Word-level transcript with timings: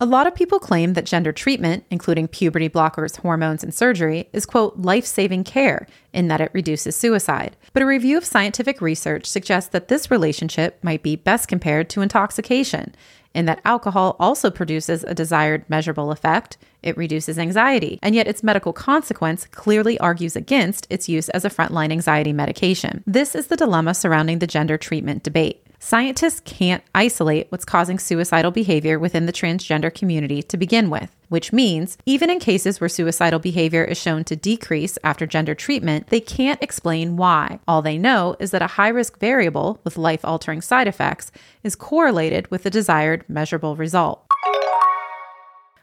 A 0.00 0.06
lot 0.06 0.28
of 0.28 0.34
people 0.36 0.60
claim 0.60 0.92
that 0.92 1.06
gender 1.06 1.32
treatment, 1.32 1.84
including 1.90 2.28
puberty 2.28 2.68
blockers, 2.68 3.16
hormones, 3.16 3.64
and 3.64 3.74
surgery, 3.74 4.28
is, 4.32 4.46
quote, 4.46 4.78
life 4.78 5.04
saving 5.04 5.42
care 5.42 5.88
in 6.12 6.28
that 6.28 6.40
it 6.40 6.52
reduces 6.54 6.94
suicide. 6.94 7.56
But 7.72 7.82
a 7.82 7.86
review 7.86 8.16
of 8.16 8.24
scientific 8.24 8.80
research 8.80 9.26
suggests 9.26 9.70
that 9.70 9.88
this 9.88 10.08
relationship 10.08 10.78
might 10.84 11.02
be 11.02 11.16
best 11.16 11.48
compared 11.48 11.90
to 11.90 12.00
intoxication, 12.00 12.94
in 13.34 13.46
that 13.46 13.60
alcohol 13.64 14.14
also 14.20 14.52
produces 14.52 15.02
a 15.02 15.16
desired 15.16 15.68
measurable 15.68 16.12
effect. 16.12 16.58
It 16.80 16.96
reduces 16.96 17.36
anxiety, 17.36 17.98
and 18.00 18.14
yet 18.14 18.28
its 18.28 18.44
medical 18.44 18.72
consequence 18.72 19.46
clearly 19.46 19.98
argues 19.98 20.36
against 20.36 20.86
its 20.90 21.08
use 21.08 21.28
as 21.30 21.44
a 21.44 21.50
frontline 21.50 21.90
anxiety 21.90 22.32
medication. 22.32 23.02
This 23.04 23.34
is 23.34 23.48
the 23.48 23.56
dilemma 23.56 23.94
surrounding 23.94 24.38
the 24.38 24.46
gender 24.46 24.78
treatment 24.78 25.24
debate. 25.24 25.64
Scientists 25.80 26.40
can't 26.40 26.82
isolate 26.92 27.46
what's 27.50 27.64
causing 27.64 28.00
suicidal 28.00 28.50
behavior 28.50 28.98
within 28.98 29.26
the 29.26 29.32
transgender 29.32 29.94
community 29.94 30.42
to 30.42 30.56
begin 30.56 30.90
with, 30.90 31.14
which 31.28 31.52
means 31.52 31.96
even 32.04 32.28
in 32.30 32.40
cases 32.40 32.80
where 32.80 32.88
suicidal 32.88 33.38
behavior 33.38 33.84
is 33.84 33.96
shown 33.96 34.24
to 34.24 34.34
decrease 34.34 34.98
after 35.04 35.24
gender 35.24 35.54
treatment, 35.54 36.08
they 36.08 36.20
can't 36.20 36.60
explain 36.60 37.16
why. 37.16 37.60
All 37.68 37.80
they 37.80 37.96
know 37.96 38.34
is 38.40 38.50
that 38.50 38.62
a 38.62 38.66
high 38.66 38.88
risk 38.88 39.20
variable 39.20 39.80
with 39.84 39.96
life 39.96 40.24
altering 40.24 40.62
side 40.62 40.88
effects 40.88 41.30
is 41.62 41.76
correlated 41.76 42.50
with 42.50 42.64
the 42.64 42.70
desired 42.70 43.24
measurable 43.28 43.76
result. 43.76 44.26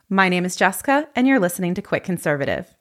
My 0.10 0.27
name 0.27 0.44
is 0.44 0.58
Jessica, 0.58 1.08
and 1.16 1.26
you're 1.26 1.40
listening 1.40 1.74
to 1.74 1.82
Quick 1.82 2.04
Conservative. 2.04 2.76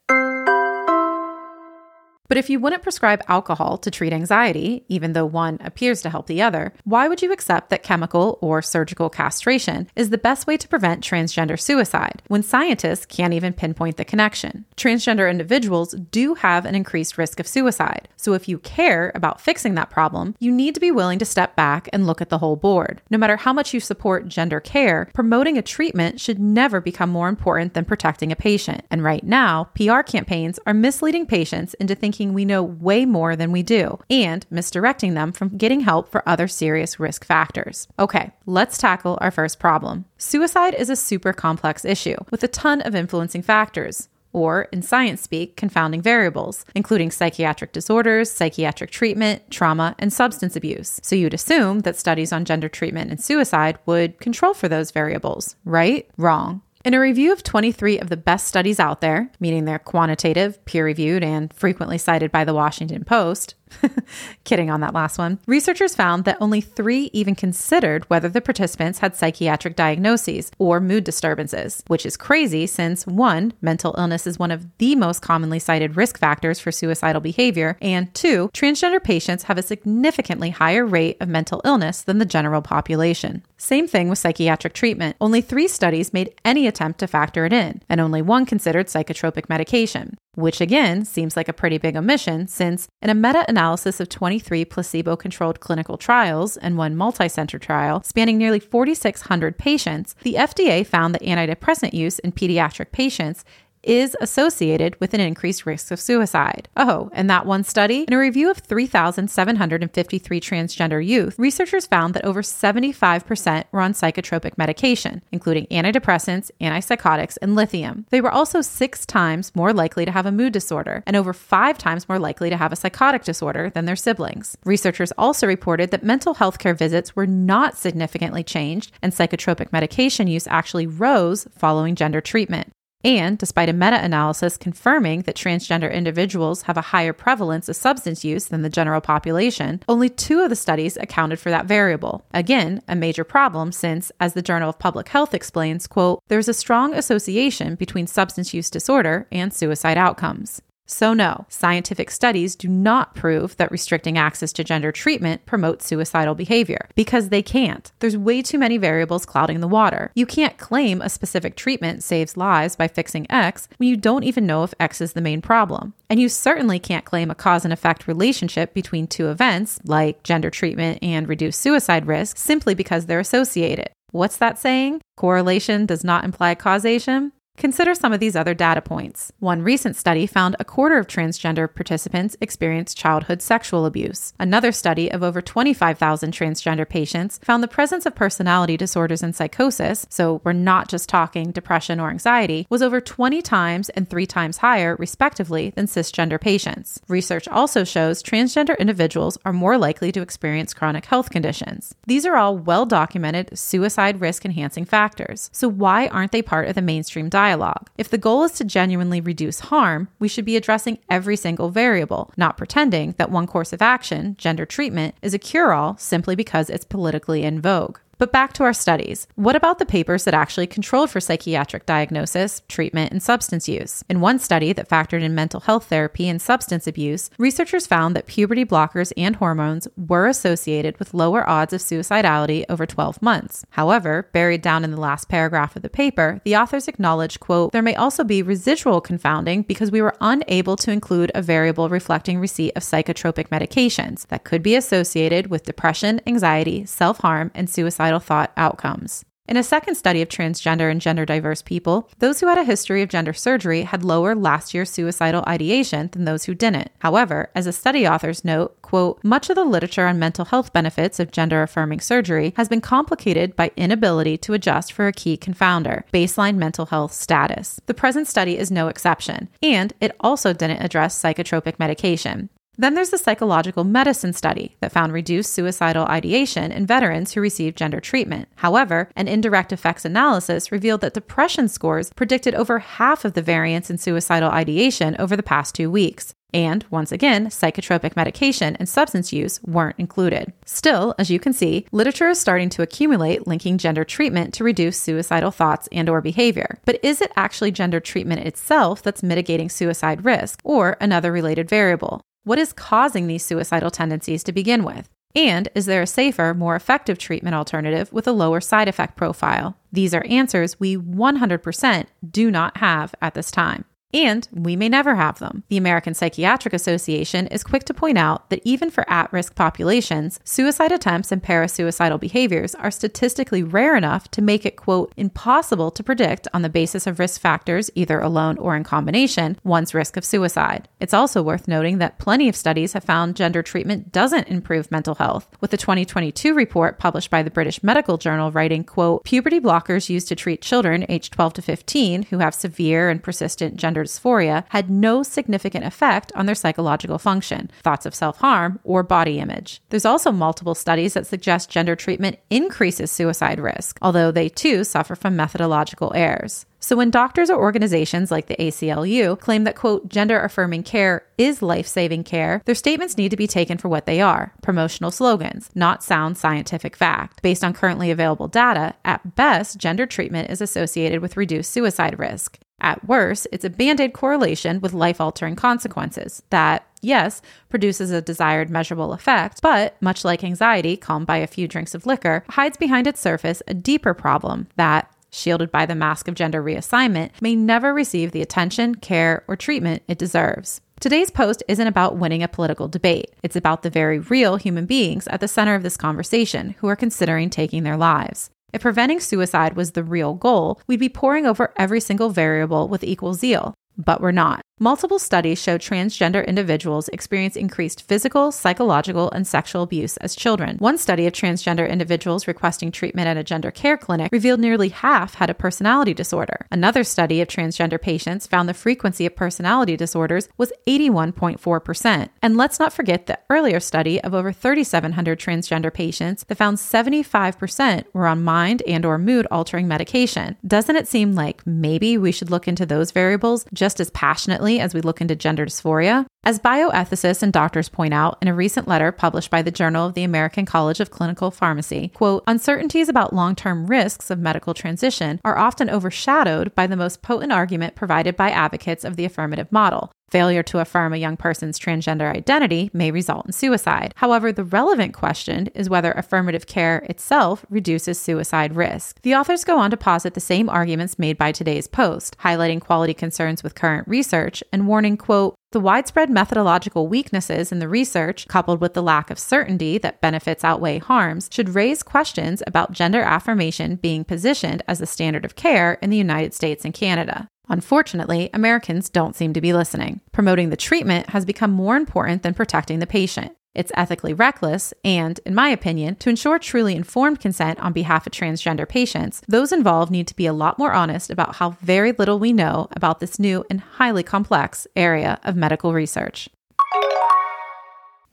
But 2.27 2.39
if 2.39 2.49
you 2.49 2.59
wouldn't 2.59 2.83
prescribe 2.83 3.23
alcohol 3.29 3.77
to 3.79 3.91
treat 3.91 4.13
anxiety, 4.13 4.85
even 4.89 5.13
though 5.13 5.27
one 5.27 5.59
appears 5.61 6.01
to 6.03 6.11
help 6.11 6.27
the 6.27 6.41
other, 6.41 6.73
why 6.85 7.07
would 7.07 7.21
you 7.21 7.33
accept 7.33 7.69
that 7.69 7.83
chemical 7.83 8.39
or 8.41 8.63
surgical 8.63 9.11
castration 9.11 9.91
is 9.95 10.09
the 10.09 10.17
best 10.17 10.47
way 10.47 10.57
to 10.57 10.69
prevent 10.69 11.05
transgender 11.05 11.61
suicide 11.61 12.23
when 12.29 12.43
scientists 12.43 13.05
can't 13.05 13.35
even 13.35 13.53
pinpoint 13.53 13.99
the 13.99 14.07
connection? 14.07 14.65
Transgender 14.77 15.31
individuals 15.31 15.93
do 16.11 16.35
have 16.35 16.65
an 16.65 16.75
increased 16.75 17.19
risk 17.19 17.41
of 17.41 17.47
suicide. 17.47 18.09
So 18.17 18.33
if 18.33 18.49
you 18.49 18.59
care 18.59 19.13
about 19.15 19.41
fixing 19.41 19.75
that 19.75 19.91
problem, 19.91 20.35
you 20.39 20.51
need 20.51 20.75
to 20.75 20.81
be 20.81 20.91
willing 20.91 21.19
to 21.19 21.27
step 21.27 21.55
back 21.57 21.91
and 21.93 22.07
look 22.07 22.23
at 22.23 22.31
the 22.31 22.39
whole 22.39 22.57
board. 22.57 23.03
No 23.11 23.19
matter 23.19 23.37
how 23.37 23.53
much 23.53 23.75
you 23.75 23.81
support 23.81 24.29
gender 24.29 24.61
care, 24.61 25.11
promoting 25.13 25.59
a 25.59 25.63
treatment 25.63 26.21
should 26.21 26.39
never 26.39 26.81
become 26.81 27.11
more 27.11 27.29
important 27.29 27.75
than 27.75 27.85
protecting 27.85 28.33
a 28.33 28.37
patient. 28.37 28.83
And 28.91 29.05
right 29.05 29.23
now, 29.23 29.65
PR 29.75 30.01
campaigns 30.01 30.59
are 30.67 30.73
misleading 30.73 31.27
patients 31.27 31.75
into 31.75 31.95
thinking 31.95 32.14
thinking 32.15 32.33
we 32.33 32.45
know 32.45 32.63
way 32.63 33.05
more 33.05 33.35
than 33.35 33.51
we 33.51 33.61
do 33.65 33.99
and 34.09 34.47
misdirecting 34.49 35.15
them 35.15 35.33
from 35.33 35.57
getting 35.57 35.81
help 35.81 36.09
for 36.09 36.23
other 36.29 36.47
serious 36.47 37.01
risk 37.01 37.25
factors. 37.25 37.89
Okay, 37.99 38.31
let's 38.47 38.79
tackle 38.79 39.19
our 39.21 39.33
first 39.33 39.59
problem. 39.59 40.05
Suicide 40.17 40.75
is 40.75 40.89
a 40.89 40.95
super 40.95 41.33
complex 41.33 41.85
issue 41.85 42.15
with 42.31 42.45
a 42.45 42.49
ton 42.49 42.81
of 42.83 42.95
influencing 42.95 43.43
factors 43.43 44.09
or 44.33 44.63
in 44.73 44.83
science 44.83 45.23
speak, 45.23 45.57
confounding 45.57 46.03
variables, 46.03 46.65
including 46.75 47.11
psychiatric 47.11 47.73
disorders, 47.73 48.31
psychiatric 48.31 48.91
treatment, 48.91 49.43
trauma, 49.51 49.97
and 49.99 50.13
substance 50.13 50.55
abuse. 50.55 51.01
So 51.03 51.17
you'd 51.17 51.35
assume 51.35 51.81
that 51.81 51.97
studies 51.97 52.33
on 52.33 52.45
gender 52.45 52.69
treatment 52.69 53.11
and 53.11 53.21
suicide 53.21 53.79
would 53.87 54.21
control 54.21 54.55
for 54.55 54.69
those 54.69 54.93
variables, 54.93 55.57
right? 55.65 56.09
Wrong. 56.17 56.63
In 56.85 56.93
a 56.93 57.01
review 57.01 57.33
of 57.33 57.43
23 57.43 57.99
of 57.99 58.11
the 58.11 58.17
best 58.17 58.47
studies 58.47 58.79
out 58.79 59.01
there, 59.01 59.31
meaning 59.41 59.65
they're 59.65 59.79
quantitative, 59.79 60.63
peer 60.67 60.85
reviewed, 60.85 61.25
and 61.25 61.51
frequently 61.55 61.97
cited 61.97 62.31
by 62.31 62.45
the 62.45 62.53
Washington 62.53 63.05
Post, 63.05 63.55
Kidding 64.45 64.71
on 64.71 64.81
that 64.81 64.95
last 64.95 65.19
one. 65.19 65.39
Researchers 65.47 65.95
found 65.95 66.25
that 66.25 66.39
only 66.41 66.61
three 66.61 67.11
even 67.13 67.35
considered 67.35 68.09
whether 68.11 68.29
the 68.29 68.41
participants 68.41 68.99
had 68.99 69.17
psychiatric 69.17 69.77
diagnoses 69.77 70.51
or 70.59 70.81
mood 70.81 71.05
disturbances, 71.05 71.83
which 71.87 72.07
is 72.07 72.17
crazy 72.17 72.67
since 72.67 73.07
one, 73.07 73.53
mental 73.61 73.95
illness 73.99 74.27
is 74.27 74.39
one 74.39 74.51
of 74.51 74.67
the 74.79 74.95
most 74.95 75.23
commonly 75.23 75.59
cited 75.59 75.97
risk 75.97 76.19
factors 76.19 76.61
for 76.61 76.73
suicidal 76.73 77.21
behavior, 77.21 77.77
and 77.81 78.13
two, 78.15 78.49
transgender 78.55 79.03
patients 79.03 79.45
have 79.45 79.59
a 79.59 79.63
significantly 79.63 80.51
higher 80.51 80.85
rate 80.85 81.17
of 81.21 81.29
mental 81.29 81.61
illness 81.65 82.03
than 82.03 82.19
the 82.19 82.25
general 82.25 82.63
population. 82.63 83.45
Same 83.57 83.87
thing 83.87 84.09
with 84.09 84.19
psychiatric 84.19 84.75
treatment. 84.75 85.17
Only 85.21 85.41
three 85.41 85.69
studies 85.69 86.13
made 86.13 86.35
any 86.45 86.67
attempt 86.67 87.01
to 87.01 87.07
factor 87.07 87.45
it 87.45 87.53
in, 87.53 87.83
and 87.89 88.01
only 88.01 88.23
one 88.23 88.47
considered 88.47 88.89
psychotropic 88.89 89.49
medication 89.49 90.17
which 90.35 90.61
again 90.61 91.05
seems 91.05 91.37
like 91.37 91.49
a 91.49 91.53
pretty 91.53 91.79
big 91.79 91.97
omission 91.97 92.47
since 92.47 92.89
in 93.03 93.11
a 93.11 93.15
meta 93.15 93.45
analysis 93.49 94.01
of 94.01 94.09
23 94.09 94.65
placebo 94.65 95.17
controlled 95.17 95.61
clinical 95.61 95.97
trials 95.97 96.57
and 96.57 96.77
one 96.77 96.97
multi-center 96.97 97.59
trial 97.59 98.03
spanning 98.05 98.39
nearly 98.39 98.61
4,600 98.61 99.59
patients, 99.59 100.15
the 100.23 100.35
FDA 100.35 100.87
found 100.87 101.15
that 101.15 101.23
antidepressant 101.23 101.93
use 101.93 102.19
in 102.21 102.33
pediatric 102.33 102.93
patients 102.93 103.45
is 103.87 104.17
associated 104.21 104.99
with 105.01 105.15
an 105.15 105.21
increased 105.21 105.67
risk 105.67 105.91
of 105.91 106.01
suicide. 106.01 106.69
Oh, 106.77 107.11
and 107.13 107.31
that 107.31 107.47
one 107.47 107.65
study, 107.65 108.05
in 108.09 108.13
a 108.13 108.19
review 108.19 108.51
of 108.51 108.59
3,753 108.59 110.41
transgender 110.41 111.05
youth, 111.05 111.39
researchers 111.39 111.87
found 111.87 112.15
that 112.15 112.25
over 112.25 112.43
75% 112.43 113.65
were 113.73 113.81
on 113.81 113.93
psychotropic 113.93 114.59
medication, 114.59 115.23
including 115.33 115.67
antidepressants, 115.67 116.51
antipsychotics, 116.61 117.39
and 117.41 117.55
lithium. 117.55 118.07
They 118.11 118.21
were 118.21 118.33
also 118.33 118.61
six 118.61 119.07
times 119.07 119.55
more 119.55 119.73
likely 119.73 120.05
to 120.05 120.13
have 120.13 120.27
a 120.27 120.33
mood 120.33 120.53
disorder 120.53 121.03
and 121.07 121.17
over 121.17 121.33
five 121.33 121.79
times 121.79 122.09
more 122.09 122.19
likely 122.19 122.51
to 122.51 122.57
have 122.57 122.73
a 122.73 122.77
psychotic 122.77 123.25
disorder 123.25 123.71
than 123.71 123.85
their 123.85 123.97
siblings. 123.97 124.57
Researchers 124.65 125.13
also 125.19 125.47
reported 125.47 125.91
that 125.91 126.03
mental 126.03 126.35
health 126.35 126.59
care 126.59 126.75
visits 126.75 127.15
were 127.15 127.27
not 127.27 127.77
significantly 127.77 128.43
changed, 128.43 128.93
and 129.03 129.13
psychotropic 129.13 129.73
medication 129.73 130.27
use 130.27 130.47
actually 130.49 130.87
rose 130.87 131.47
following 131.57 131.95
gender 131.95 132.21
treatment. 132.21 132.74
And 133.05 133.37
despite 133.37 133.69
a 133.69 133.75
meta 133.75 134.03
analysis 134.03 134.57
confirming 134.57 135.23
that 135.23 135.37
transgender 135.37 135.93
individuals 135.93 136.63
have 136.63 136.79
a 136.79 136.83
higher 136.83 137.13
prevalence 137.13 137.69
of 137.69 137.77
substance 137.77 138.25
use 138.25 138.47
than 138.47 138.63
the 138.63 138.71
general 138.71 139.03
population, 139.03 139.83
only 139.87 140.09
two 140.09 140.41
of 140.41 140.49
the 140.49 140.57
studies 140.57 140.97
accounted 140.97 141.39
for 141.39 141.51
that 141.51 141.67
variable. 141.67 142.25
Again, 142.33 142.83
a 142.89 142.97
major 142.97 143.25
problem 143.25 143.73
since, 143.73 144.11
as 144.19 144.33
the 144.33 144.43
Journal 144.43 144.71
of 144.71 144.79
Public 144.79 145.09
Health 145.09 145.35
explains, 145.35 145.87
quote, 145.87 146.23
there's 146.29 146.49
a 146.49 146.55
strong 146.55 146.95
association 146.95 147.75
between 147.75 148.07
substance 148.07 148.55
use 148.55 148.71
disorder 148.71 149.29
and 149.31 149.53
suicide 149.53 149.99
outcomes. 149.99 150.63
So, 150.87 151.15
no, 151.15 151.47
scientific 151.49 152.11
studies 152.11 152.55
do 152.55 152.69
not 152.69 153.15
prove 153.15 153.57
that 153.57 153.71
restricting 153.71 154.19
access 154.19 154.53
to 154.55 154.65
gender 154.65 154.93
treatment 154.93 155.47
promotes 155.47 155.87
suicidal 155.87 156.35
behavior 156.35 156.89
because 156.95 157.31
they 157.31 157.43
can't. 157.43 157.91
There's 158.01 158.17
way 158.17 158.43
too 158.43 158.59
many 158.59 158.77
variables 158.77 159.25
clouding 159.25 159.61
the 159.61 159.69
water. 159.69 160.11
You 160.15 160.27
can't 160.27 160.59
claim 160.59 161.01
a 161.01 161.09
specific 161.09 161.57
treatment 161.57 162.03
saves 162.03 162.37
lives 162.37 162.77
by 162.77 162.89
fixing 162.89 163.31
X 163.31 163.69
when 163.79 163.89
you 163.89 163.97
don't 163.97 164.25
even 164.25 164.47
know 164.47 164.63
if 164.63 164.75
X 164.79 165.01
is 165.01 165.15
the 165.15 165.23
main 165.23 165.41
problem. 165.41 165.95
And 166.11 166.21
you 166.21 166.29
certainly 166.29 166.79
can't 166.79 167.07
claim 167.07 167.31
a 167.31 167.35
cause 167.35 167.65
and 167.65 167.73
effect 167.73 168.07
relationship 168.07 168.75
between 168.75 169.07
two 169.07 169.31
events, 169.31 169.81
like 169.85 170.23
gender 170.23 170.51
treatment 170.51 170.99
and 171.03 171.29
reduced 171.29 171.61
suicide 171.61 172.07
risk, 172.07 172.37
simply 172.37 172.75
because 172.75 173.07
they're 173.07 173.21
associated. 173.21 173.89
What's 174.11 174.37
that 174.37 174.61
saying? 174.61 175.01
Correlation 175.17 175.87
does 175.87 176.05
not 176.05 176.25
imply 176.25 176.55
causation? 176.55 177.33
Consider 177.57 177.95
some 177.95 178.13
of 178.13 178.19
these 178.19 178.35
other 178.35 178.53
data 178.53 178.83
points. 178.83 179.33
One 179.39 179.63
recent 179.63 179.95
study 179.95 180.27
found 180.27 180.57
a 180.59 180.65
quarter 180.65 180.99
of 180.99 181.07
transgender 181.07 181.73
participants 181.73 182.37
experienced 182.41 182.99
childhood 182.99 183.41
sexual 183.41 183.87
abuse. 183.87 184.35
Another 184.41 184.73
study 184.73 185.11
of 185.11 185.23
over 185.23 185.41
25,000 185.41 186.33
transgender 186.33 186.87
patients 186.87 187.39
found 187.45 187.63
the 187.63 187.69
presence 187.69 188.07
of 188.07 188.15
personality 188.17 188.77
disorders 188.77 189.23
and 189.23 189.37
psychosis, 189.37 190.05
so 190.11 190.41
we're 190.43 190.53
not 190.53 190.89
just 190.89 191.09
talking 191.09 191.53
depression 191.53 192.01
or 192.01 192.11
anxiety, 192.11 192.67
was 192.71 192.83
over 192.83 193.01
20 193.01 193.41
times 193.41 193.89
and 193.91 194.11
3 194.11 194.27
times 194.27 194.59
higher, 194.59 194.97
respectively, 194.99 195.71
than 195.71 195.87
cisgender 195.87 196.41
patients. 196.41 197.01
Research 197.07 197.47
also 197.47 197.85
shows 197.85 198.23
transgender 198.23 198.77
individuals 198.79 199.39
are 199.45 199.53
more 199.53 199.79
likely 199.79 200.11
to 200.11 200.23
experience 200.23 200.75
chronic 200.75 201.07
health 201.07 201.31
conditions. 201.31 201.95
These 202.09 202.27
are 202.27 202.37
all 202.37 202.59
well 202.59 202.85
documented 202.85 203.57
suicide 203.57 204.21
risk 204.21 204.45
enhancing 204.45 204.85
factors. 204.85 205.51
So, 205.53 205.69
why 205.69 206.09
aren't 206.09 206.33
they 206.33 206.43
part 206.43 206.69
of 206.69 206.75
the 206.75 206.83
mainstream 206.83 207.29
diet? 207.29 207.44
Dialogue. 207.45 207.91
If 207.99 208.09
the 208.09 208.25
goal 208.27 208.45
is 208.45 208.53
to 208.53 208.65
genuinely 208.65 209.21
reduce 209.21 209.69
harm, 209.71 210.09
we 210.19 210.29
should 210.29 210.47
be 210.47 210.57
addressing 210.57 210.99
every 211.11 211.37
single 211.37 211.69
variable, 211.69 212.33
not 212.37 212.57
pretending 212.57 213.15
that 213.19 213.31
one 213.31 213.47
course 213.47 213.73
of 213.75 213.83
action, 213.83 214.37
gender 214.39 214.65
treatment, 214.65 215.15
is 215.21 215.35
a 215.35 215.39
cure 215.51 215.73
all 215.73 215.97
simply 215.99 216.35
because 216.35 216.71
it's 216.71 216.93
politically 216.95 217.43
in 217.43 217.61
vogue. 217.61 217.99
But 218.25 218.33
back 218.33 218.55
to 218.55 218.65
our 218.65 218.73
studies. 218.73 219.27
What 219.35 219.55
about 219.55 219.79
the 219.79 219.85
papers 219.85 220.25
that 220.25 220.33
actually 220.33 220.67
controlled 220.67 221.11
for 221.11 221.21
psychiatric 221.21 221.85
diagnosis, 221.85 222.63
treatment, 222.69 223.13
and 223.13 223.23
substance 223.23 223.69
use? 223.69 224.03
In 224.09 224.23
one 224.23 224.39
study 224.39 224.73
that 224.73 224.89
factored 224.89 225.21
in 225.21 225.35
mental 225.35 225.61
health 225.61 225.89
therapy 225.89 226.27
and 226.27 226.41
substance 226.41 226.87
abuse, 226.87 227.29
researchers 227.37 227.87
found 227.87 228.17
that 228.17 228.27
puberty 228.27 228.65
blockers 228.65 229.13
and 229.19 229.37
hormones 229.37 229.87
were 229.99 230.27
associated 230.27 230.99
with 230.99 231.13
lower 231.13 231.47
odds 231.47 231.75
of 231.75 231.83
suicidality 231.83 232.65
over 232.71 232.87
12 232.87 233.21
months. 233.21 233.67
However, 233.73 234.31
buried 234.33 234.63
down 234.63 234.85
in 234.85 234.91
the 234.91 235.01
last 235.01 235.29
paragraph 235.29 235.77
of 235.77 235.83
the 235.83 235.91
paper, 235.91 236.41
the 236.47 236.57
authors 236.57 236.89
acknowledged, 236.89 237.41
quote, 237.41 237.73
there 237.73 237.83
may 237.83 237.95
also 237.95 238.25
be 238.25 238.43
residual 238.43 239.03
confounding 239.03 239.61
because 239.65 239.91
we 239.91 240.01
were 240.01 240.17
unable 240.23 240.77
to 240.77 240.91
include 240.91 241.31
a 241.35 241.43
variable 241.43 241.91
reflecting 241.91 242.39
receipt 242.39 242.73
of 242.75 242.83
psychotropic 242.83 243.49
medications 243.49 244.27
that 244.29 244.45
could 244.45 244.63
be 244.63 244.77
associated 244.77 245.49
with 245.49 245.65
depression, 245.65 246.23
anxiety, 246.27 246.87
self-harm, 246.87 247.51
and 247.55 247.69
suicide 247.69 248.14
suicidal 248.15 248.21
thought 248.21 248.53
outcomes. 248.57 249.25
In 249.47 249.59
a 249.59 249.63
second 249.63 249.97
study 249.97 250.23
of 250.23 250.31
transgender 250.31 250.91
and 250.91 251.03
gender 251.03 251.27
diverse 251.27 251.61
people, 251.61 252.09
those 252.19 252.41
who 252.41 252.49
had 252.49 252.57
a 252.57 252.65
history 252.65 253.03
of 253.03 253.11
gender 253.11 253.35
surgery 253.35 253.83
had 253.83 254.03
lower 254.03 254.35
last 254.35 254.73
year 254.73 254.87
suicidal 254.87 255.45
ideation 255.47 256.09
than 256.13 256.25
those 256.25 256.45
who 256.45 256.55
didn't. 256.55 256.89
However, 257.01 257.51
as 257.55 257.67
the 257.67 257.73
study 257.73 258.09
authors 258.09 258.43
note, 258.43 258.81
quote, 258.81 259.23
much 259.23 259.51
of 259.51 259.57
the 259.57 259.65
literature 259.67 260.07
on 260.07 260.19
mental 260.19 260.47
health 260.47 260.73
benefits 260.73 261.21
of 261.21 261.31
gender 261.31 261.63
affirming 261.63 262.01
surgery 262.01 262.55
has 262.57 262.71
been 262.71 262.81
complicated 262.81 263.55
by 263.55 263.71
inability 263.77 264.39
to 264.39 264.55
adjust 264.55 264.95
for 264.95 265.09
a 265.09 265.13
key 265.13 265.37
confounder, 265.37 266.05
baseline 266.11 266.57
mental 266.57 266.87
health 266.87 267.13
status. 267.13 267.79
The 267.85 267.93
present 267.93 268.27
study 268.27 268.57
is 268.57 268.71
no 268.71 268.89
exception, 268.89 269.51
and 269.63 269.93
it 270.01 270.17
also 270.21 270.55
didn't 270.55 270.83
address 270.83 271.23
psychotropic 271.23 271.79
medication. 271.79 272.49
Then 272.77 272.95
there's 272.95 273.11
the 273.11 273.19
psychological 273.19 273.85
medicine 273.85 274.33
study 274.33 274.77
that 274.81 274.93
found 274.93 275.13
reduced 275.13 275.53
suicidal 275.53 276.07
ideation 276.07 276.73
in 276.73 276.87
veterans 276.87 277.33
who 277.33 277.41
received 277.41 277.79
gender 277.79 278.01
treatment. 278.01 278.49
However, 278.57 279.09
an 279.15 279.29
indirect 279.29 279.73
effects 279.73 280.05
analysis 280.05 280.73
revealed 280.73 281.01
that 281.03 281.15
depression 281.15 281.69
scores 281.69 282.13
predicted 282.15 282.55
over 282.55 282.81
half 282.81 283.25
of 283.25 283.35
the 283.35 283.43
variance 283.43 283.91
in 283.91 283.99
suicidal 283.99 284.51
ideation 284.51 285.15
over 285.19 285.37
the 285.37 285.43
past 285.43 285.75
two 285.75 285.91
weeks. 285.91 286.35
And 286.53 286.87
once 286.89 287.11
again, 287.11 287.47
psychotropic 287.47 288.15
medication 288.15 288.77
and 288.77 288.89
substance 288.89 289.33
use 289.33 289.61
weren't 289.65 289.99
included. 289.99 290.53
Still, 290.65 291.13
as 291.19 291.29
you 291.29 291.41
can 291.41 291.53
see, 291.53 291.85
literature 291.91 292.29
is 292.29 292.41
starting 292.41 292.69
to 292.71 292.83
accumulate 292.83 293.49
linking 293.49 293.77
gender 293.77 294.05
treatment 294.05 294.55
to 294.55 294.65
reduce 294.65 295.01
suicidal 295.01 295.51
thoughts 295.51 295.89
and 295.91 296.09
or 296.09 296.21
behavior. 296.21 296.79
But 296.85 297.01
is 297.05 297.21
it 297.21 297.33
actually 297.35 297.73
gender 297.73 297.99
treatment 297.99 298.47
itself 298.47 299.03
that's 299.03 299.23
mitigating 299.23 299.69
suicide 299.69 300.25
risk 300.25 300.61
or 300.63 300.97
another 301.01 301.33
related 301.33 301.69
variable? 301.69 302.23
What 302.45 302.59
is 302.59 302.75
causing 302.75 303.27
these 303.27 303.43
suicidal 303.43 303.91
tendencies 303.91 304.45
to 304.45 304.53
begin 304.53 304.85
with? 304.85 305.09
And 305.35 305.71
is 305.75 305.87
there 305.87 306.03
a 306.03 306.07
safer, 306.07 306.53
more 306.53 306.77
effective 306.77 307.17
treatment 307.17 307.55
alternative 307.55 308.13
with 308.13 308.29
a 308.29 308.33
lower 308.33 308.61
side 308.61 308.87
effect 308.87 309.17
profile? 309.17 309.79
These 309.91 310.13
are 310.13 310.27
answers 310.29 310.79
we 310.79 310.97
100% 310.97 312.07
do 312.31 312.51
not 312.51 312.77
have 312.77 313.15
at 313.23 313.33
this 313.33 313.51
time 313.51 313.87
and 314.15 314.49
we 314.53 314.77
may 314.77 314.89
never 314.89 315.17
have 315.17 315.41
them. 315.41 315.65
The 315.69 315.77
American 315.77 316.15
Psychiatric 316.15 316.73
Association 316.73 317.49
is 317.49 317.65
quick 317.65 317.83
to 317.85 317.93
point 317.93 318.17
out 318.17 318.49
that 318.49 318.63
even 318.65 318.91
for 318.91 319.05
at 319.11 319.33
risk 319.33 319.57
populations, 319.57 320.39
suicide 320.45 320.93
attempts 320.93 321.33
and 321.33 321.43
parasuicidal 321.43 322.21
behaviors 322.21 322.77
are 322.77 322.93
statistically 322.93 323.65
rare 323.65 323.97
enough 323.97 324.31
to 324.31 324.41
make 324.41 324.65
it, 324.65 324.77
quote, 324.77 325.13
impossible 325.17 325.91
to 325.91 326.05
predict 326.05 326.47
on 326.55 326.63
the 326.63 326.69
basis 326.69 327.09
of 327.09 327.19
risk 327.19 327.41
factors, 327.41 327.91
either 327.97 328.21
alone 328.21 328.57
or 328.59 328.77
in 328.77 328.85
combination, 328.85 329.59
one's 329.65 329.95
risk 329.95 330.17
of 330.17 330.25
suicide. 330.25 330.89
It's 331.01 331.15
also 331.15 331.43
worth 331.43 331.67
noting 331.67 331.99
that 331.99 332.19
plenty 332.19 332.49
of 332.49 332.55
studies 332.55 332.93
have 332.93 333.03
found 333.03 333.35
gender 333.35 333.63
treatment 333.63 334.13
doesn't 334.13 334.47
improve 334.47 334.93
mental 334.93 335.17
health, 335.17 335.49
with 335.61 335.73
the 335.73 335.77
2022 335.77 336.55
report 336.55 337.01
published 337.01 337.31
by 337.31 337.43
the 337.43 337.51
British 337.51 337.83
Medical 337.83 338.17
Journal 338.17 338.53
writing, 338.53 338.85
quote, 338.85 339.25
puberty 339.25 339.59
blockers 339.59 340.09
used 340.09 340.29
to 340.29 340.37
treat 340.37 340.63
children 340.63 341.05
aged 341.09 341.33
12 341.33 341.55
to 341.55 341.63
15 341.63 342.23
who 342.25 342.39
have 342.39 342.55
severe 342.55 343.11
and 343.11 343.21
persistent 343.21 343.77
gender 343.77 344.04
dysphoria 344.05 344.65
had 344.69 344.91
no 344.91 345.23
significant 345.23 345.85
effect 345.85 346.31
on 346.35 346.47
their 346.47 346.55
psychological 346.55 347.19
function, 347.19 347.71
thoughts 347.83 348.07
of 348.07 348.15
self 348.15 348.39
harm, 348.39 348.79
or 348.85 349.03
body 349.03 349.39
image. 349.39 349.81
There's 349.89 350.05
also 350.05 350.31
multiple 350.31 350.75
studies 350.75 351.15
that 351.15 351.27
suggest 351.27 351.71
gender 351.71 351.97
treatment 351.97 352.39
increases 352.51 353.11
suicide 353.11 353.59
risk, 353.59 353.99
although 354.03 354.31
they 354.31 354.49
too 354.49 354.85
suffer 354.85 355.15
from 355.15 355.37
methodological 355.37 356.13
errors. 356.15 356.67
So 356.85 356.97
when 356.97 357.11
doctors 357.11 357.49
or 357.49 357.59
organizations 357.59 358.31
like 358.31 358.47
the 358.47 358.57
ACLU 358.57 359.41
claim 359.41 359.65
that, 359.65 359.75
quote, 359.75 360.11
gender 360.11 360.39
affirming 360.39 360.83
care 360.83 361.25
is 361.39 361.63
life 361.63 361.87
saving 361.87 362.25
care, 362.25 362.61
their 362.67 362.75
statements 362.75 363.17
need 363.17 363.31
to 363.31 363.39
be 363.39 363.47
taken 363.47 363.79
for 363.79 363.89
what 363.89 364.05
they 364.05 364.21
are 364.21 364.53
promotional 364.61 365.11
slogans, 365.11 365.71
not 365.75 366.03
sound 366.03 366.37
scientific 366.37 366.95
fact. 366.95 367.41
Based 367.41 367.65
on 367.65 367.73
currently 367.73 368.11
available 368.11 368.49
data, 368.49 368.95
at 369.03 369.35
best, 369.35 369.79
gender 369.79 370.05
treatment 370.05 370.51
is 370.51 370.61
associated 370.61 371.23
with 371.23 371.39
reduced 371.39 371.71
suicide 371.73 372.19
risk. 372.19 372.59
At 372.85 373.09
worst, 373.09 373.47
it's 373.51 373.65
a 373.65 373.71
band 373.71 373.99
aid 373.99 374.13
correlation 374.13 374.79
with 374.79 374.93
life 374.93 375.19
altering 375.19 375.57
consequences 375.57 376.43
that, 376.51 376.87
yes, 377.01 377.41
produces 377.71 378.11
a 378.11 378.21
desired 378.21 378.69
measurable 378.69 379.15
effect, 379.15 379.63
but 379.63 379.97
much 380.03 380.23
like 380.23 380.45
anxiety 380.45 380.95
calmed 380.95 381.27
by 381.27 381.39
a 381.39 381.47
few 381.47 381.67
drinks 381.67 381.95
of 381.95 382.05
liquor, 382.05 382.45
hides 382.51 382.77
behind 382.77 383.07
its 383.07 383.23
surface 383.23 383.63
a 383.67 383.73
deeper 383.73 384.13
problem 384.13 384.69
that, 384.77 385.11
shielded 385.31 385.73
by 385.73 385.87
the 385.87 385.95
mask 385.95 386.29
of 386.29 386.35
gender 386.35 386.63
reassignment, 386.63 387.31
may 387.41 387.57
never 387.57 387.95
receive 387.95 388.33
the 388.33 388.43
attention, 388.43 388.97
care, 388.97 389.45
or 389.49 389.57
treatment 389.57 390.03
it 390.07 390.19
deserves. 390.19 390.83
Today's 391.01 391.31
post 391.31 391.63
isn't 391.67 391.87
about 391.87 392.19
winning 392.19 392.43
a 392.43 392.49
political 392.49 392.87
debate. 392.87 393.35
It's 393.43 393.57
about 393.57 393.83
the 393.83 393.89
very 393.89 394.19
real 394.19 394.57
human 394.57 394.85
beings 394.85 395.27
at 395.29 395.41
the 395.41 395.49
center 395.49 395.75
of 395.75 395.83
this 395.83 395.97
conversation 395.97 396.75
who 396.81 396.89
are 396.89 396.97
considering 396.97 397.49
taking 397.49 397.83
their 397.83 397.97
lives. 397.97 398.51
If 398.75 398.83
preventing 398.83 399.21
suicide 399.21 399.77
was 399.77 399.93
the 399.93 400.03
real 400.03 400.35
goal, 400.35 400.81
we'd 400.89 400.99
be 400.99 401.09
poring 401.09 401.47
over 401.47 401.73
every 401.77 402.01
single 402.01 402.31
variable 402.31 402.89
with 402.89 403.05
equal 403.05 403.33
zeal. 403.33 403.73
But 403.97 404.21
we're 404.21 404.33
not. 404.33 404.63
Multiple 404.81 405.21
studies 405.21 405.63
show 405.63 405.79
transgender 405.79 406.45
individuals 406.45 407.07
experience 407.11 407.55
increased 407.55 408.03
physical, 408.03 408.51
psychological, 408.51 409.31
and 409.31 409.47
sexual 409.47 409.85
abuse 409.85 410.17
as 410.17 410.35
children. 410.35 410.79
One 410.79 410.99
study 410.99 411.29
of 411.29 411.33
transgender 411.33 411.89
individuals 411.89 412.49
requesting 412.49 412.91
treatment 412.91 413.29
at 413.29 413.37
a 413.37 413.45
gender 413.45 413.71
care 413.71 413.97
clinic 413.97 414.33
revealed 414.33 414.59
nearly 414.59 414.89
half 414.89 415.35
had 415.35 415.49
a 415.49 415.55
personality 415.55 416.13
disorder. 416.13 416.67
Another 416.73 417.05
study 417.05 417.41
of 417.41 417.47
transgender 417.47 418.03
patients 418.03 418.49
found 418.49 418.69
the 418.69 418.75
frequency 418.75 419.27
of 419.27 419.37
personality 419.37 419.97
disorders 419.97 420.49
was 420.57 420.73
81.4%. 420.89 422.31
And 422.43 422.57
let's 422.57 422.81
not 422.81 422.93
forget 422.93 423.27
the 423.27 423.39
earlier 423.51 423.79
study 423.79 424.21
of 424.25 424.35
over 424.35 424.51
3700 424.51 425.39
transgender 425.39 425.95
patients 425.95 426.43
that 426.49 426.59
found 426.59 426.79
75% 426.79 428.07
were 428.13 428.27
on 428.27 428.43
mind 428.43 428.83
and 428.89 429.05
or 429.05 429.19
mood 429.19 429.47
altering 429.53 429.87
medication. 429.87 430.57
Doesn't 430.67 430.97
it 430.97 431.07
seem 431.07 431.37
like 431.37 431.65
maybe 431.65 432.19
we 432.19 432.33
should 432.33 432.51
look 432.51 432.67
into 432.67 432.85
those 432.85 433.13
variables 433.13 433.67
just 433.73 434.01
as 434.01 434.11
passionately 434.11 434.64
as 434.65 434.95
we 434.95 435.01
look 435.01 435.21
into 435.21 435.37
gender 435.37 435.67
dysphoria. 435.67 436.27
As 436.47 436.59
bioethicists 436.59 437.43
and 437.43 437.53
doctors 437.53 437.89
point 437.89 438.13
out 438.13 438.37
in 438.43 438.49
a 438.49 438.55
recent 438.55 438.87
letter 438.87 439.13
published 439.13 439.51
by 439.51 439.63
the 439.63 439.71
Journal 439.71 440.07
of 440.07 440.15
the 440.15 440.25
American 440.25 440.67
College 440.67 441.01
of 441.01 441.11
Clinical 441.11 441.51
Pharmacy, 441.51 442.09
quote, 442.09 442.45
uncertainties 442.47 443.09
about 443.09 443.33
long-term 443.33 443.87
risks 443.87 444.31
of 444.31 444.39
medical 444.39 444.75
transition 444.75 445.41
are 445.45 445.57
often 445.57 445.89
overshadowed 445.89 446.75
by 446.75 446.87
the 446.87 446.97
most 446.97 447.23
potent 447.23 447.51
argument 447.51 447.95
provided 447.95 448.37
by 448.37 448.51
advocates 448.51 449.05
of 449.05 449.17
the 449.17 449.25
affirmative 449.25 449.73
model, 449.73 450.13
Failure 450.31 450.63
to 450.65 450.81
affirm 450.81 451.13
a 451.13 451.19
young 451.19 451.37
person's 451.37 451.79
transgender 451.79 452.35
identity 452.35 452.91
may 452.93 453.11
result 453.11 453.47
in 453.47 453.53
suicide. 453.53 454.13
However, 454.17 454.53
the 454.53 454.65
relevant 454.65 455.15
question 455.15 455.69
is 455.75 455.89
whether 455.89 456.13
affirmative 456.13 456.67
care 456.67 456.99
itself 457.09 457.65
reduces 457.71 458.21
suicide 458.21 458.75
risk. 458.75 459.21
The 459.23 459.35
authors 459.35 459.65
go 459.65 459.79
on 459.79 459.91
to 459.91 459.97
posit 459.97 460.35
the 460.35 460.41
same 460.41 460.69
arguments 460.69 461.19
made 461.19 461.39
by 461.39 461.53
today's 461.53 461.87
post, 461.87 462.37
highlighting 462.39 462.81
quality 462.81 463.15
concerns 463.15 463.63
with 463.63 463.75
current 463.75 464.09
research 464.09 464.63
and 464.73 464.87
warning, 464.87 465.17
quote, 465.17 465.55
the 465.75 465.81
widespread 465.81 466.31
methodological 466.31 467.09
weaknesses 467.09 467.73
in 467.73 467.81
the 467.81 467.89
research, 467.89 468.47
coupled 468.47 468.81
with 468.81 468.95
the 468.95 469.03
lack 469.03 469.29
of 469.29 469.41
certainty 469.41 469.99
that 469.99 470.21
benefits 470.21 470.63
outweigh 470.63 470.99
harms, 470.99 471.51
should 471.53 471.75
raise 471.75 472.01
questions 472.05 472.63
about 472.65 472.93
gender 472.93 473.21
affirmation 473.21 473.97
being 473.97 474.25
positioned 474.25 474.85
as 474.87 475.01
the 475.01 475.07
standard 475.07 475.45
of 475.45 475.57
care 475.57 475.95
in 476.01 476.11
the 476.11 476.17
United 476.17 476.55
States 476.55 476.85
and 476.85 476.95
Canada. 476.95 477.49
Unfortunately, 477.69 478.51
Americans 478.55 479.09
don't 479.09 479.35
seem 479.35 479.53
to 479.53 479.61
be 479.61 479.73
listening. 479.73 480.21
Promoting 480.31 480.71
the 480.71 480.77
treatment 480.77 481.31
has 481.31 481.45
become 481.45 481.73
more 481.73 481.97
important 481.97 482.45
than 482.45 482.55
protecting 482.55 483.01
the 483.01 483.07
patient. 483.07 483.57
It's 483.75 483.93
ethically 483.95 484.33
reckless, 484.33 484.95
and, 485.05 485.41
in 485.45 485.55
my 485.55 485.69
opinion, 485.69 486.17
to 486.17 486.31
ensure 486.31 486.59
truly 486.59 486.95
informed 486.95 487.41
consent 487.41 487.81
on 487.81 487.93
behalf 487.93 488.27
of 488.27 488.33
transgender 488.33 488.89
patients, 488.89 489.43
those 489.49 489.73
involved 489.73 490.13
need 490.13 490.29
to 490.29 490.37
be 490.37 490.47
a 490.47 490.53
lot 490.53 490.79
more 490.79 490.93
honest 490.93 491.31
about 491.31 491.57
how 491.57 491.71
very 491.81 492.13
little 492.13 492.39
we 492.39 492.53
know 492.53 492.89
about 492.93 493.21
this 493.21 493.39
new 493.39 493.65
and 493.69 493.81
highly 493.81 494.23
complex 494.23 494.87
area 494.95 495.41
of 495.45 495.57
medical 495.57 495.93
research. 495.93 496.49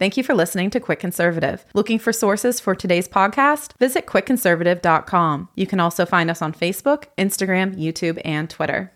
Thank 0.01 0.17
you 0.17 0.23
for 0.23 0.33
listening 0.33 0.71
to 0.71 0.79
Quick 0.79 0.99
Conservative. 0.99 1.63
Looking 1.75 1.99
for 1.99 2.11
sources 2.11 2.59
for 2.59 2.73
today's 2.73 3.07
podcast? 3.07 3.77
Visit 3.77 4.07
quickconservative.com. 4.07 5.49
You 5.55 5.67
can 5.67 5.79
also 5.79 6.07
find 6.07 6.31
us 6.31 6.41
on 6.41 6.53
Facebook, 6.53 7.05
Instagram, 7.19 7.75
YouTube, 7.75 8.19
and 8.25 8.49
Twitter. 8.49 8.91